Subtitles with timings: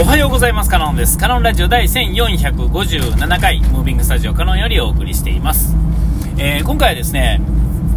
[0.00, 0.70] おはようございます。
[0.70, 1.18] カノンです。
[1.18, 5.74] カノンラジオ第1457回ムービングスタジオカノンよりお送りしています、
[6.38, 7.40] えー今回はですね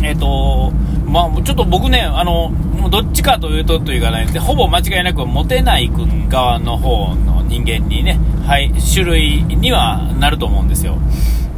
[0.02, 0.72] えっ、と
[1.06, 2.52] まあちょっと僕ねあの
[2.90, 10.98] どっちかというとというかねほぼ間違いなくモテない君側の方の人間にねはい種類にはなると思うんですよ。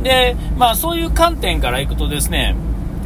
[0.04, 2.54] でまあそういう観点からいくとですね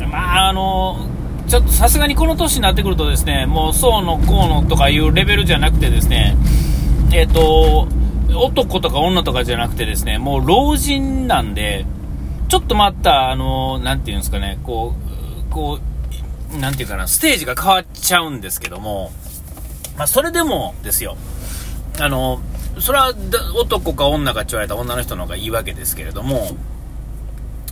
[0.09, 1.07] まああの
[1.47, 6.35] ちょっとさすがにこの年になってくるとですねもうそうのこうのとかいうレベルじゃなくてですね
[7.13, 7.87] えっ、と、
[8.35, 11.85] 男とか女とかじゃなくてですね、もう老人なんで、
[12.49, 14.93] ちょっとまた、あの、なんていうんですかね、こ
[15.49, 15.79] う、こ
[16.53, 19.11] う、なんていうかな、ステージが変わっちゃうんですけども、
[19.97, 21.17] まあ、それでもですよ、
[21.99, 22.39] あの、
[22.79, 23.13] それは
[23.55, 26.55] 男か女かって言われた女の人の方がいいわけですけれども、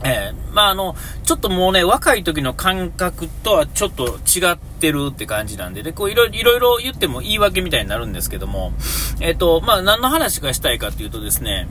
[0.03, 8.73] ええまああの、ちょっともうね、若い時の感覚とはちょっと違ってるって感じなんで、で、こういろいろ言っても言い訳みたいになるんですけども、
[9.21, 11.67] えっ、と、まあ何の話がしたいかっていうとですね、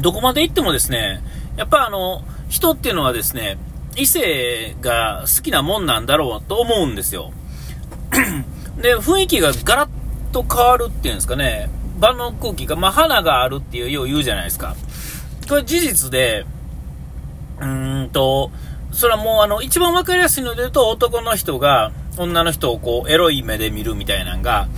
[0.00, 1.22] どこまで行ってもですね、
[1.56, 3.58] やっぱあの、人っていうのはですね、
[3.96, 7.32] 異性が好きなもんなんだろうと思うんですよ。
[8.80, 14.74] で、雰囲気がガラッと変わるっていうんですかね、場の空気が、まあ花があるっていうよう言うじゃないですか。
[15.48, 16.44] これ事実で、
[17.60, 18.50] うーんと、
[18.92, 24.68] それはもうあの、一番わかりやすいので言うと、男の人が女の人をこう、エロい目で見るみたいなのが、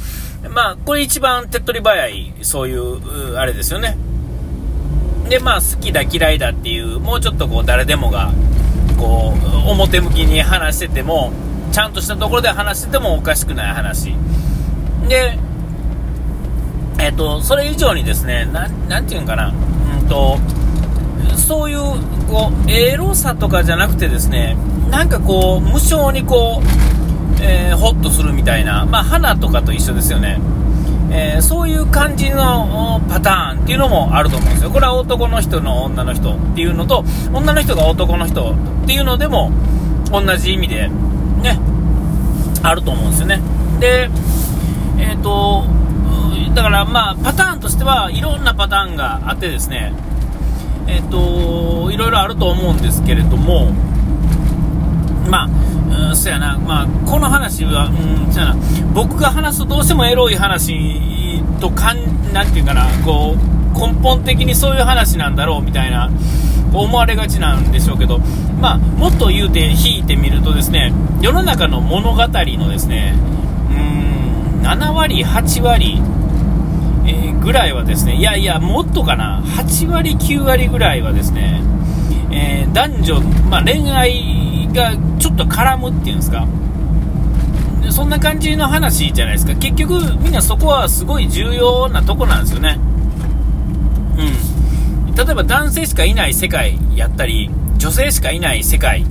[0.51, 3.97] まあ、これ一番手っ取り早い、そういう、あれですよね。
[5.29, 8.33] で、まあ、好きだ嫌いだっていう、もうちょっとこう、誰でもが、
[8.97, 9.35] こ
[9.67, 11.33] う、表向きに話してても、
[11.73, 14.15] ちゃんとしたところで話しててもおかしくない話。
[15.09, 15.39] で、
[16.99, 19.53] えっ、と、それ以上にですね、な、なんていうんかな、
[20.01, 20.39] うんと、
[21.37, 21.79] そういう、
[22.27, 24.57] こう、エロさとかじゃなくてですね、
[24.91, 30.39] なんかこう、無性にこう、えーホッとするみたいな、まあ、花とかと一緒ですよね。
[31.11, 34.71] えーそういう感じのパターンっていうのもあると思うんですよ。
[34.71, 38.53] これは男の人の女の人っていうのと、女の人が男の人
[38.85, 39.53] っていうのでも、
[40.11, 40.89] 同じ意味で、
[41.43, 41.59] ね、
[42.63, 43.41] あると思うんですよね。
[43.81, 44.11] で、
[44.99, 45.65] えっ、と、
[46.55, 49.93] だからまあ、パターンとしてはいろんなパターンがあってですね、
[50.87, 53.73] えっ、と、いろいろあると思うんですけれども、
[55.29, 58.57] まあ、うん、そやな、まあ、この話は、うん、そやな、
[58.95, 66.11] 僕が話すとどうしてもエロい話とかん、なんていうかな、こう、根本的にそういう話なんだろうみたいな、
[66.73, 68.19] 思われがちなんでしょうけど、
[68.61, 73.15] まあ、もっと言うて、引いてみるとですね、世の中の物語のですね、
[73.71, 76.01] うん、7割、8割、
[77.47, 81.63] ぐらいはですね、いやいや、もっとかな、8割、9割ぐらいはですね、
[82.33, 86.45] えー男女、まあ、恋愛がちょっと絡むっていうんですか、
[87.91, 92.81] そんな感じの話じゃないですか、結局、みんなそこはすごい重要なとこなんですよね。
[95.07, 97.49] うん、例えば男性しかいない世界やったり、
[97.79, 99.07] 女性しかいない世界、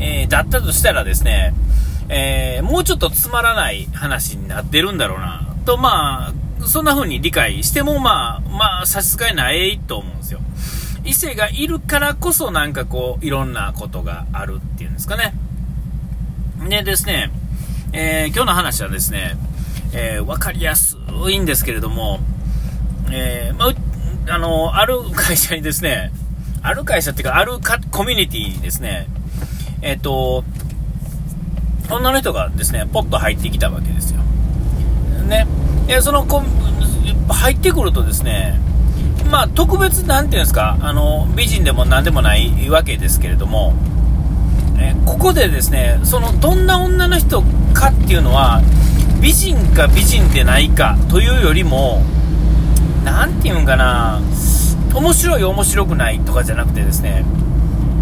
[0.00, 1.54] えーだったとしたらですね、
[2.08, 6.32] えーもうちょっとつまらない話になってるんだろうな、と、まあ、
[6.64, 10.40] そんな風に理解しても、まあ、まあ、差し支えないと思うんですよ。
[11.04, 15.34] 異性がいるからこそなんかこう、いろんなことがあるっていうんですかね。
[16.68, 17.30] でですね、
[17.92, 19.36] えー今日の話はですね、
[19.92, 20.96] えーわかりやす
[21.30, 22.18] いんですけれども、
[23.12, 26.10] えーまあ、あの、ある会社にですね、
[26.62, 29.06] ある会社っていうか、あるかコミュニティにですね、
[29.82, 30.42] えっ、と、
[31.88, 34.20] 女の人がですね、ポッと入ってきたわけですよ。
[35.28, 35.46] ね。
[35.88, 36.46] えそのコン、
[37.28, 38.58] 入ってくるとですね、
[39.30, 43.74] まあ、特別、なんていうんですか、あの、美人でも何でもないわけですけれども、
[44.78, 47.42] えここでですね、その、どんな女の人
[47.72, 48.62] かっていうのは、
[49.20, 52.02] 美人か美人でないかというよりも、
[53.04, 54.20] なんていうんかな、
[54.92, 57.24] 面白い面白くないとかじゃなくてですね、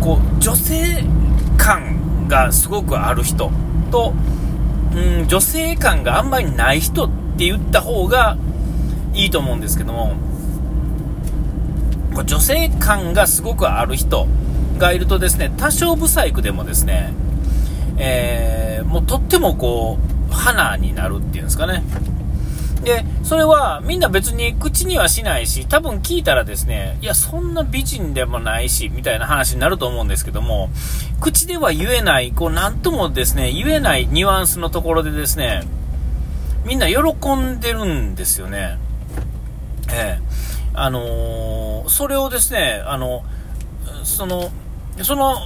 [0.00, 1.04] こう、女性
[1.58, 3.50] 感がすごくある人
[3.90, 4.14] と、
[4.94, 8.36] うん、女性感があんまりない人ってって言った方が
[9.12, 10.14] いいと思うんですけども、
[12.24, 14.26] 女性感がすごくある人
[14.78, 17.12] がいるとですね、多少不細工でもですね、
[17.96, 18.64] えー
[18.94, 19.98] もうとってもこ
[20.30, 21.82] う、花になるっていうんですかね。
[22.84, 30.70] で、それはみんな別に口にはしないし、多分聞いたらですね、いや、そんな美人でもないし、みたいな話になると思うんですけども、
[31.20, 35.62] 口では言えない、こう、なんともですね、言えないニュアンスのところでですね、
[36.64, 38.78] みんな喜んでるんですよね。
[39.92, 40.22] ええ
[40.74, 43.24] あのーそれをですね、あの、
[44.04, 44.50] その、
[45.02, 45.36] その、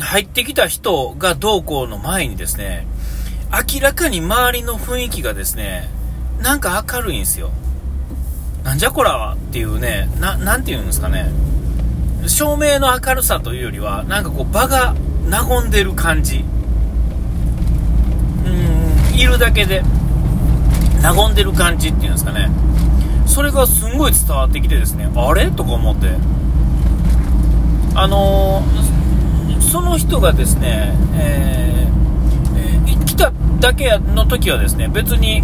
[0.00, 2.86] 入ってきた人がどうこうの前にですね、
[3.52, 5.88] 明らかに周りの雰囲気がですね、
[6.40, 7.50] なんか明るいんですよ。
[8.64, 11.30] なんじゃこらはっていうね、な、なんて言うんですかね。
[12.26, 14.94] 照明の明るさというよりは、なんかこう場が
[15.30, 16.44] 和んでる感じ。
[19.16, 19.82] いるだけで
[21.02, 22.50] 和んでる感じっていうんですかね。
[23.26, 25.50] それがすんごい伝わってきてですね、あれ？
[25.50, 26.08] とか思って。
[27.96, 35.42] あのー、その人がですね、えー、えー、来ただけの時はですね、別に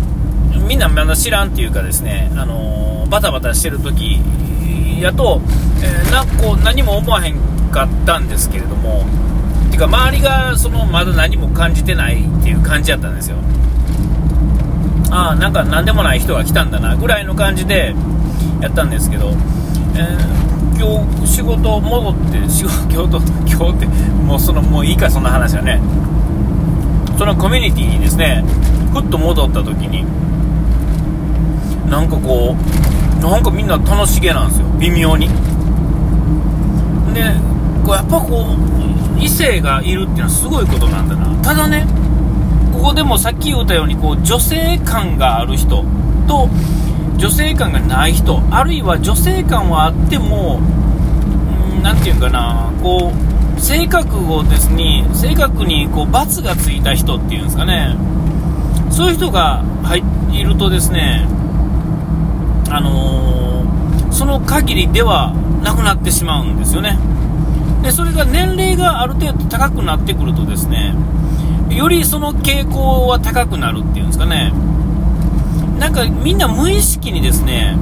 [0.67, 4.21] みんなまだ知らんっていうかですね、あのバタバタしてる時
[5.01, 5.41] やと、
[5.83, 7.37] えー、なこう何も思わへん
[7.71, 9.05] かったんですけれども、
[9.71, 13.37] てか周りがそのまだ何も感じてないっていう感じやったんですよ。
[15.11, 17.95] あ、なんか何でもない人が来たんだなぐらいの感じで
[18.61, 19.31] やったんですけど、
[19.95, 23.87] えー、今日仕事戻って 仕事今日今日って
[24.25, 25.81] もうそのもういいかそんな話はね
[27.19, 28.45] そのコミュニティにですね
[28.93, 30.05] ふっと戻った時に
[31.91, 35.29] なんかこうなんかみんな楽しげなんですよ微妙に。
[37.13, 37.35] で
[37.85, 38.57] こうやっぱこ
[39.19, 41.27] う異性がいるっていうのはすごいことなんだな。
[41.43, 41.87] ただね
[42.81, 45.85] ここでもさっき言ったようにこう女性感がある人
[46.27, 46.49] と
[47.19, 50.61] 女性感がない人あるいは女性感はあっても
[51.83, 57.95] 何て言うかなこう性格をですね性格にこう罰がついた人っていうんですかね。
[58.91, 60.03] そういう人が入
[60.33, 61.29] いるとですね
[62.71, 66.99] あのー、その限りではなくなってしまうんですよね。
[67.83, 70.95] でそれが年齢がある程度高くなってくるとですね
[71.71, 74.53] よりその傾向は高くなるっていうんですかね。
[75.79, 77.77] なんかみんな無意識にですね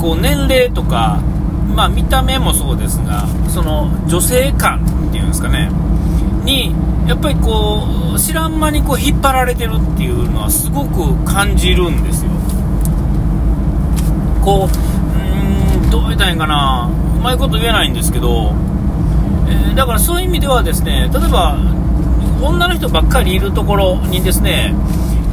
[0.00, 1.20] こう年齢とか、
[1.74, 5.70] まあ、見た目もそうですがその女性感っていうんですかね。
[6.44, 6.74] に
[7.08, 12.30] やっぱりこう知らん間にこう引っ張られてるっていうのはすごく感じるんですよ。
[14.44, 16.90] こううーんどう言ったらいいかな。
[17.16, 18.52] うまいこと言えないんですけど、
[19.48, 21.56] えー、だからそういう意味ではですね例えば
[22.42, 24.74] 女の人ばっかりいるところにですね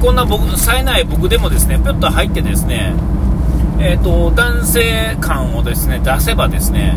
[0.01, 2.93] こんな僕冴えない僕でもですねぴょっと入ってですね
[3.85, 6.95] えーと、男性感をですね出せばですね、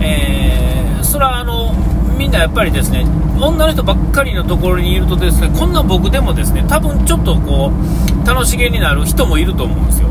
[0.00, 1.72] えー、それはあの
[2.18, 3.04] みんなやっぱりですね
[3.40, 10.08] 女の人ばっかりのところにいるとですねこんな僕でもですね多分ちょっとこう楽しげになる人もいると思うんですよ。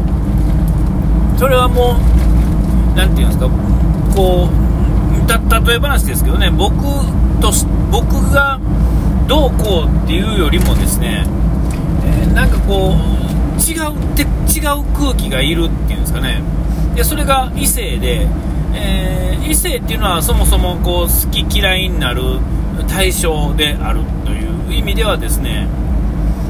[1.37, 1.97] それはも
[2.93, 3.49] う何て言うんですか
[4.15, 6.73] こう例え話ですけどね僕
[7.41, 7.51] と
[7.91, 8.59] 僕が
[9.29, 11.23] どうこうっていうよりもですね、
[12.03, 16.41] えー、なんかこう違うって違う空気がいるっていうんですかね。
[16.95, 18.27] でそれが異性で、
[18.73, 22.39] えー、異性っていうのはそもそもこう好き嫌いになる
[22.87, 25.67] 対象であるという意味ではですね、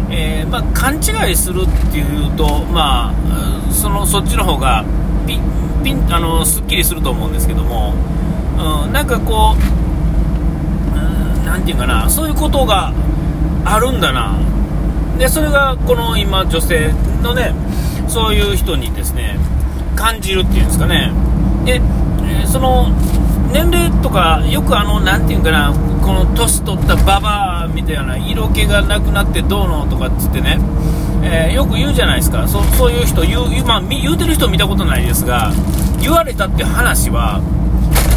[0.10, 4.86] えー、まあ、勘違いするっていうと、まあ、そのそっちの方が
[5.28, 5.42] ピン
[5.84, 7.94] ピンあのすっきりすると思うんですけども、
[8.86, 9.89] うん、なんかこう
[11.60, 12.94] 何て言うかなそういうことが
[13.66, 14.40] あるんだな。
[15.18, 17.54] でそれがこの今女性のね
[18.08, 19.38] そういう人にですね
[19.96, 21.12] 感じるっていうんですかね。
[21.66, 21.82] で、
[22.48, 22.88] その
[23.52, 30.58] 年齢とかよくあの何て言うかなこの年取ったババアみたいな色気がなくなってどうのとかっつってね、
[31.22, 32.48] えー、よく言うじゃないですか。
[32.48, 35.52] そそういう人言う,、まあ、言うてる人見たことないですが
[36.00, 37.42] 言われたって話は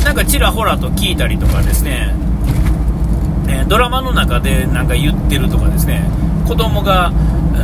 [0.05, 2.15] なんかちらほらと聞いたりとかですね。
[3.49, 6.09] えドラマの中でなんか言ってるとかですね。
[6.47, 7.13] 子供が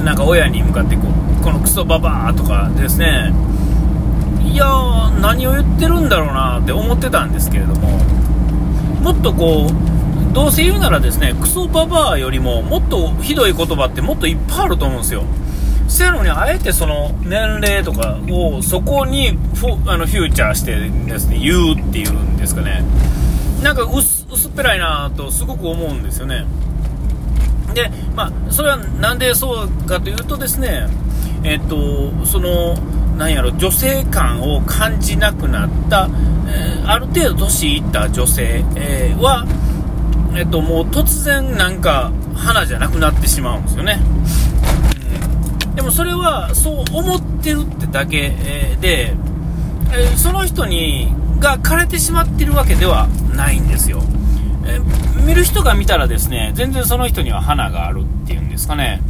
[0.05, 1.03] なんか親に向かってこ
[1.41, 3.33] うこのクソババアとかですね。
[4.45, 4.67] いや
[5.21, 7.99] 何を言ってるんだろうなって思ってたんですけれども。
[9.03, 15.23] もっとこうどうせ言うならですねクソババアよりももっとひどい言葉ってもっといっぱいあると思うんですよ。
[15.89, 22.83] せやのにあえてその年齢とかをそこにフあのフューチャーしてですね言うっていうんですかね。
[23.63, 26.47] なんか薄薄っぺらいなとすごく思うんですよね。
[27.75, 30.87] で、まあ、それはなんでそうかというとですね、
[31.43, 32.75] えっと、その、
[33.17, 36.09] なんやろ、女性感を感じなくなった、
[36.47, 39.45] えー、ある程度年いった女性、えー、は、
[40.37, 44.01] えっと、もう突然なんか花じゃなくなってしまうんですよね。
[45.67, 49.17] うん、でもそれはそう思ってるってだけ、えー、で、
[50.17, 54.01] その人にが枯れてしまってるわけではないんですよ。
[54.69, 54.81] え
[55.25, 59.01] 見る人が見たらですね、全然その人には花があるっていうんですかね。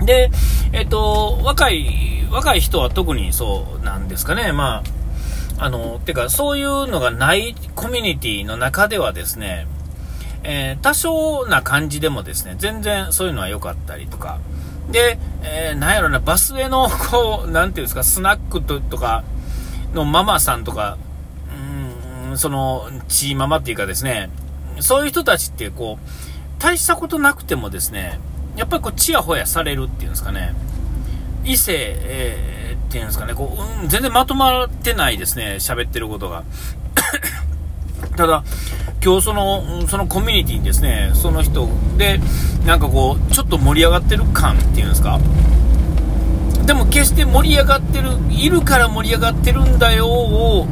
[0.00, 0.30] で、
[0.72, 4.52] えっと、若い、若い人は特にそうなんですかね。
[4.52, 4.82] ま
[5.58, 9.66] あ、あの、てか、そういうのがないコミュニティの中ではですね、
[10.44, 14.38] えー、多少な感じでもですね、全然そういうのは良かったりとか、
[14.90, 19.22] で、えー、なんやろな、バスへの、こう、なんていうんですか、スナックととか
[19.94, 20.98] のママさんとか、
[22.32, 24.30] ん、その、チーママっていうかですね、
[24.80, 28.20] そういう人たちって、こう、大したことなくてもですね、
[28.56, 30.54] やっぱりこう、ちやほやされるっていうんですかね、
[31.44, 36.44] 異性、えー、っていうんですかね、こう、うん、全然まとまってないですね、喋ってることが。
[38.16, 38.44] ただ、
[39.04, 42.20] 今日その、そのコミュニティにですね、その人で、
[42.66, 45.18] なんかこう、ちょっと盛り上がってる感っていうんですか、
[46.66, 50.68] でも決して盛り上がってる、いるから盛り上がってるんだよを、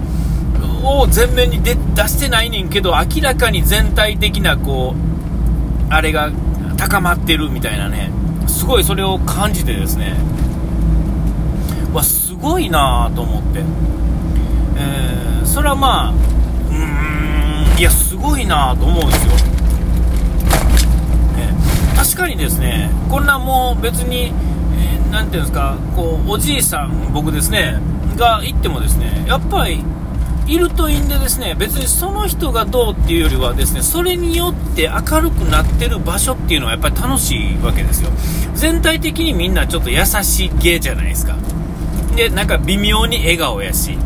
[0.82, 1.72] を前面に出
[2.08, 6.30] してないねんけど、明らかに全体的なこう、あれが
[6.76, 8.10] 高まってるみたいなね、
[8.46, 10.16] すごいそれを感じてですね、
[11.92, 13.60] わ、すごいなと思って。
[14.76, 19.32] えー、それはまあ、うーん、いや、すごいなと思うんですよ。
[21.36, 24.32] えー、確かにですね、こんなもう別に、
[24.78, 27.78] えー、ていうんですか、こう、おじいさん、僕ですね、
[28.16, 29.84] が行ってもですね、やっぱり、
[30.50, 38.10] いるといいんでですね、別にその人がどうっていうよりはですね、それによって明るくなってる場所っていうのはやっぱり楽しいわけですよ。
[38.54, 41.36] 全体的にみんなちょっと優しい芸じゃないですか。
[42.16, 43.96] で、なんか微妙に笑顔やし。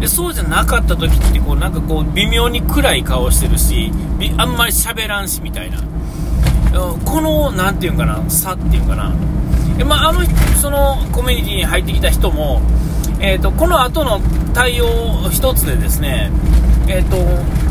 [0.00, 3.92] で、そうじゃなかった時って、こう、なんかこう、微妙に暗い顔してるし、
[4.36, 5.78] あんまり喋らんし、みたいな。
[7.04, 9.14] この、なんていうんかな、差っていうかな。
[9.78, 10.22] でまあ、あの、
[10.60, 12.60] そのコミュニティに入ってきた人も、
[13.24, 14.20] えーと、この後の
[14.52, 16.32] 対応一つでですね、
[16.88, 17.16] えーと、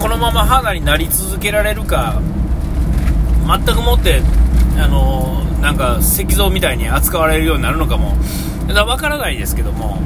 [0.02, 2.22] このまま肌になり続けられるか、
[3.46, 4.22] 全くもって、
[4.78, 8.16] あのなんか石像みたいに扱われるようになるのかも、
[8.74, 10.02] わからないですけども、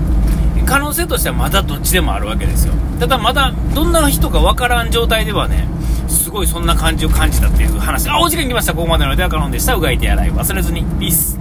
[0.66, 2.74] 可能性としてはまだどっちでもあるわけですよ。
[3.00, 5.68] ただまだどんな人かわからん状態ではね、
[6.08, 8.10] すごいそんな感じを感じたっていう話。
[8.10, 8.74] あ、お時間来ました。
[8.74, 9.76] ここまでのではカノンでした。
[9.76, 10.84] うがいて洗い忘れずに。
[11.00, 11.38] ピース。